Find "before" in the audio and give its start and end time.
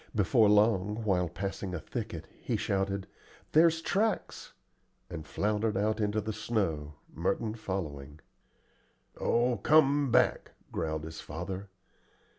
0.15-0.49